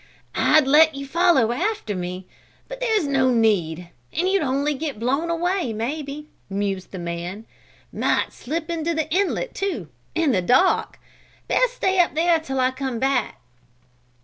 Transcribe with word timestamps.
"I'd 0.33 0.65
let 0.65 0.95
you 0.95 1.05
follow 1.05 1.45
along 1.45 1.61
after 1.61 1.95
me, 1.95 2.25
but 2.67 2.79
there's 2.79 3.05
no 3.05 3.29
need, 3.29 3.91
and 4.11 4.27
you'd 4.27 4.41
only 4.41 4.73
get 4.73 4.97
blown 4.99 5.29
away, 5.29 5.73
maybe," 5.73 6.27
mused 6.49 6.89
the 6.91 6.97
man. 6.97 7.45
"Might 7.93 8.33
slip 8.33 8.71
into 8.71 8.95
the 8.95 9.07
inlet, 9.13 9.53
too, 9.53 9.89
in 10.15 10.31
the 10.31 10.41
dark. 10.41 10.99
Best 11.47 11.75
stay 11.75 11.99
up 11.99 12.15
there 12.15 12.37
until 12.37 12.59
I 12.59 12.71
come 12.71 12.97
back." 12.97 13.41